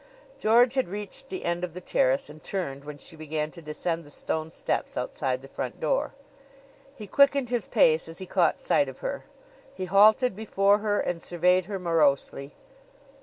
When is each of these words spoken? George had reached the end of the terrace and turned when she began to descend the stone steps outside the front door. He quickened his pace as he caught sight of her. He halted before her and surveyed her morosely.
George 0.39 0.73
had 0.73 0.87
reached 0.87 1.29
the 1.29 1.45
end 1.45 1.63
of 1.63 1.75
the 1.75 1.79
terrace 1.79 2.27
and 2.27 2.41
turned 2.41 2.85
when 2.85 2.97
she 2.97 3.15
began 3.15 3.51
to 3.51 3.61
descend 3.61 4.03
the 4.03 4.09
stone 4.09 4.49
steps 4.49 4.97
outside 4.97 5.43
the 5.43 5.47
front 5.47 5.79
door. 5.79 6.15
He 6.95 7.05
quickened 7.05 7.49
his 7.51 7.67
pace 7.67 8.07
as 8.07 8.17
he 8.17 8.25
caught 8.25 8.59
sight 8.59 8.89
of 8.89 9.01
her. 9.05 9.25
He 9.75 9.85
halted 9.85 10.35
before 10.35 10.79
her 10.79 10.99
and 10.99 11.21
surveyed 11.21 11.65
her 11.65 11.77
morosely. 11.77 12.55